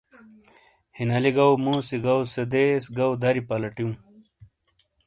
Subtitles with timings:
[0.97, 3.89] ہینالی گو موسی گوسے دیس گو دری پلٹیو۔